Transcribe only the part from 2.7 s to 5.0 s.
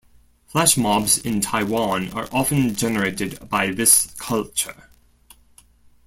generated by this culture.